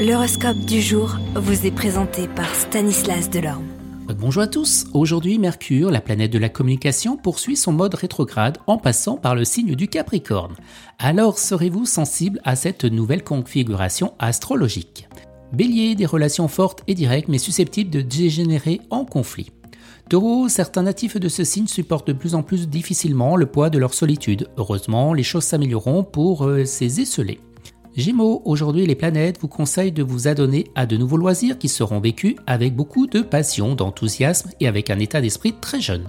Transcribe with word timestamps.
L'horoscope 0.00 0.56
du 0.60 0.80
jour 0.80 1.18
vous 1.34 1.66
est 1.66 1.70
présenté 1.70 2.26
par 2.26 2.54
Stanislas 2.54 3.28
Delorme. 3.28 3.66
Bonjour 4.18 4.42
à 4.42 4.46
tous, 4.46 4.86
aujourd'hui 4.94 5.38
Mercure, 5.38 5.90
la 5.90 6.00
planète 6.00 6.32
de 6.32 6.38
la 6.38 6.48
communication, 6.48 7.18
poursuit 7.18 7.54
son 7.54 7.72
mode 7.72 7.94
rétrograde 7.94 8.56
en 8.66 8.78
passant 8.78 9.18
par 9.18 9.34
le 9.34 9.44
signe 9.44 9.74
du 9.74 9.88
Capricorne. 9.88 10.54
Alors 10.98 11.38
serez-vous 11.38 11.84
sensible 11.84 12.40
à 12.44 12.56
cette 12.56 12.86
nouvelle 12.86 13.22
configuration 13.22 14.14
astrologique? 14.18 15.06
Bélier, 15.52 15.94
des 15.96 16.06
relations 16.06 16.48
fortes 16.48 16.82
et 16.86 16.94
directes 16.94 17.28
mais 17.28 17.36
susceptibles 17.36 17.90
de 17.90 18.00
dégénérer 18.00 18.80
en 18.88 19.04
conflit. 19.04 19.52
Taureau, 20.08 20.48
certains 20.48 20.84
natifs 20.84 21.18
de 21.18 21.28
ce 21.28 21.44
signe 21.44 21.66
supportent 21.66 22.08
de 22.08 22.14
plus 22.14 22.34
en 22.34 22.42
plus 22.42 22.70
difficilement 22.70 23.36
le 23.36 23.44
poids 23.44 23.68
de 23.68 23.76
leur 23.76 23.92
solitude. 23.92 24.48
Heureusement, 24.56 25.12
les 25.12 25.24
choses 25.24 25.44
s'amélioreront 25.44 26.04
pour 26.04 26.46
euh, 26.46 26.64
ces 26.64 27.02
esselés. 27.02 27.38
Gémeaux, 27.96 28.42
aujourd'hui 28.44 28.86
les 28.86 28.94
planètes 28.94 29.40
vous 29.40 29.48
conseillent 29.48 29.92
de 29.92 30.02
vous 30.02 30.28
adonner 30.28 30.66
à 30.74 30.86
de 30.86 30.96
nouveaux 30.96 31.16
loisirs 31.16 31.58
qui 31.58 31.68
seront 31.68 32.00
vécus 32.00 32.36
avec 32.46 32.76
beaucoup 32.76 33.06
de 33.06 33.20
passion, 33.20 33.74
d'enthousiasme 33.74 34.50
et 34.60 34.68
avec 34.68 34.90
un 34.90 34.98
état 34.98 35.20
d'esprit 35.20 35.54
très 35.60 35.80
jeune. 35.80 36.06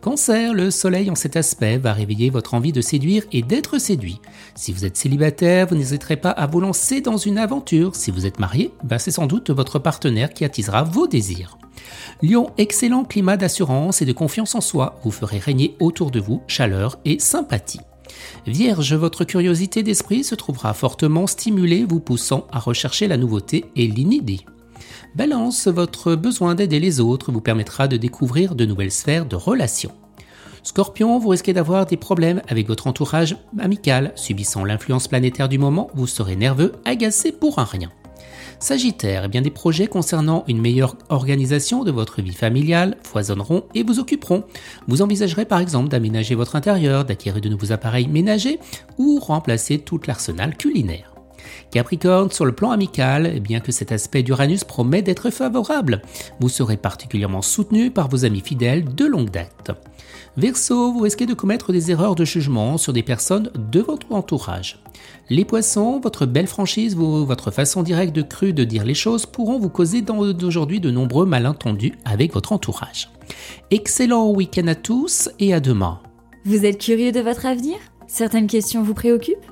Cancer, 0.00 0.54
le 0.54 0.70
soleil 0.70 1.10
en 1.10 1.14
cet 1.14 1.36
aspect 1.36 1.76
va 1.76 1.92
réveiller 1.92 2.30
votre 2.30 2.54
envie 2.54 2.72
de 2.72 2.80
séduire 2.80 3.24
et 3.30 3.42
d'être 3.42 3.78
séduit. 3.78 4.20
Si 4.54 4.72
vous 4.72 4.84
êtes 4.84 4.96
célibataire, 4.96 5.66
vous 5.68 5.76
n'hésiterez 5.76 6.16
pas 6.16 6.30
à 6.30 6.46
vous 6.46 6.60
lancer 6.60 7.00
dans 7.00 7.18
une 7.18 7.38
aventure. 7.38 7.94
Si 7.94 8.10
vous 8.10 8.26
êtes 8.26 8.40
marié, 8.40 8.72
ben 8.82 8.98
c'est 8.98 9.10
sans 9.12 9.26
doute 9.26 9.50
votre 9.50 9.78
partenaire 9.78 10.32
qui 10.32 10.44
attisera 10.44 10.82
vos 10.82 11.06
désirs. 11.06 11.58
Lion, 12.22 12.50
excellent 12.58 13.04
climat 13.04 13.36
d'assurance 13.36 14.02
et 14.02 14.06
de 14.06 14.12
confiance 14.12 14.54
en 14.54 14.60
soi, 14.60 14.98
vous 15.04 15.10
ferez 15.10 15.38
régner 15.38 15.76
autour 15.78 16.10
de 16.10 16.20
vous 16.20 16.42
chaleur 16.48 16.98
et 17.04 17.18
sympathie. 17.18 17.80
Vierge, 18.46 18.94
votre 18.94 19.24
curiosité 19.24 19.82
d'esprit 19.82 20.24
se 20.24 20.34
trouvera 20.34 20.74
fortement 20.74 21.26
stimulée, 21.26 21.84
vous 21.88 22.00
poussant 22.00 22.46
à 22.52 22.58
rechercher 22.58 23.08
la 23.08 23.16
nouveauté 23.16 23.64
et 23.76 23.86
l'inidée. 23.86 24.40
Balance, 25.14 25.68
votre 25.68 26.14
besoin 26.14 26.54
d'aider 26.54 26.80
les 26.80 27.00
autres 27.00 27.32
vous 27.32 27.40
permettra 27.40 27.86
de 27.88 27.96
découvrir 27.96 28.54
de 28.54 28.64
nouvelles 28.64 28.90
sphères 28.90 29.26
de 29.26 29.36
relations. 29.36 29.92
Scorpion, 30.62 31.18
vous 31.18 31.28
risquez 31.28 31.52
d'avoir 31.52 31.86
des 31.86 31.96
problèmes 31.96 32.40
avec 32.48 32.68
votre 32.68 32.86
entourage 32.86 33.36
amical. 33.58 34.12
Subissant 34.14 34.64
l'influence 34.64 35.08
planétaire 35.08 35.48
du 35.48 35.58
moment, 35.58 35.90
vous 35.94 36.06
serez 36.06 36.36
nerveux, 36.36 36.72
agacé 36.84 37.32
pour 37.32 37.58
un 37.58 37.64
rien. 37.64 37.90
Sagittaire, 38.62 39.24
eh 39.24 39.28
bien 39.28 39.42
des 39.42 39.50
projets 39.50 39.88
concernant 39.88 40.44
une 40.46 40.60
meilleure 40.60 40.94
organisation 41.08 41.82
de 41.82 41.90
votre 41.90 42.22
vie 42.22 42.32
familiale 42.32 42.96
foisonneront 43.02 43.64
et 43.74 43.82
vous 43.82 43.98
occuperont. 43.98 44.44
Vous 44.86 45.02
envisagerez 45.02 45.46
par 45.46 45.58
exemple 45.58 45.88
d'aménager 45.88 46.36
votre 46.36 46.54
intérieur, 46.54 47.04
d'acquérir 47.04 47.40
de 47.40 47.48
nouveaux 47.48 47.72
appareils 47.72 48.06
ménagers 48.06 48.60
ou 48.98 49.18
remplacer 49.18 49.80
tout 49.80 49.98
l'arsenal 50.06 50.56
culinaire. 50.56 51.11
Capricorne, 51.70 52.30
sur 52.30 52.44
le 52.44 52.52
plan 52.52 52.70
amical, 52.70 53.30
eh 53.34 53.40
bien 53.40 53.60
que 53.60 53.72
cet 53.72 53.92
aspect 53.92 54.22
d'Uranus 54.22 54.64
promet 54.64 55.02
d'être 55.02 55.30
favorable. 55.30 56.02
Vous 56.40 56.48
serez 56.48 56.76
particulièrement 56.76 57.42
soutenu 57.42 57.90
par 57.90 58.08
vos 58.08 58.24
amis 58.24 58.40
fidèles 58.40 58.94
de 58.94 59.04
longue 59.04 59.30
date. 59.30 59.70
Verseau, 60.36 60.92
vous 60.92 61.00
risquez 61.00 61.26
de 61.26 61.34
commettre 61.34 61.72
des 61.72 61.90
erreurs 61.90 62.14
de 62.14 62.24
jugement 62.24 62.78
sur 62.78 62.92
des 62.92 63.02
personnes 63.02 63.50
de 63.54 63.80
votre 63.80 64.10
entourage. 64.12 64.82
Les 65.28 65.44
poissons, 65.44 66.00
votre 66.00 66.26
belle 66.26 66.46
franchise, 66.46 66.96
votre 66.96 67.50
façon 67.50 67.82
directe 67.82 68.14
de 68.14 68.22
cru 68.22 68.52
de 68.52 68.64
dire 68.64 68.84
les 68.84 68.94
choses 68.94 69.26
pourront 69.26 69.58
vous 69.58 69.68
causer 69.68 70.02
d'aujourd'hui 70.02 70.80
de 70.80 70.90
nombreux 70.90 71.26
malentendus 71.26 71.92
avec 72.04 72.32
votre 72.32 72.52
entourage. 72.52 73.10
Excellent 73.70 74.30
week-end 74.30 74.66
à 74.68 74.74
tous 74.74 75.30
et 75.38 75.54
à 75.54 75.60
demain. 75.60 76.00
Vous 76.44 76.64
êtes 76.64 76.78
curieux 76.78 77.12
de 77.12 77.20
votre 77.20 77.46
avenir? 77.46 77.76
Certaines 78.06 78.46
questions 78.46 78.82
vous 78.82 78.94
préoccupent? 78.94 79.51